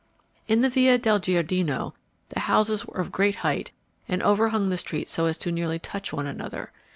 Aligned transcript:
In 0.47 0.61
the 0.61 0.69
Via 0.71 0.97
del 0.97 1.19
Giardino 1.19 1.93
the 2.29 2.39
houses 2.39 2.87
were 2.87 2.99
of 2.99 3.11
great 3.11 3.35
height, 3.45 3.71
and 4.07 4.23
overhung 4.23 4.69
the 4.69 4.77
street 4.77 5.07
so 5.07 5.27
as 5.27 5.45
nearly 5.45 5.77
to 5.77 5.89
touch 5.89 6.11
one 6.11 6.25
another. 6.25 6.71